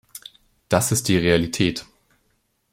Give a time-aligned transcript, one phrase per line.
[0.69, 1.85] Das ist die Realität!